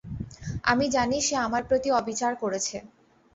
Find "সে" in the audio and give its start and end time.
1.21-1.35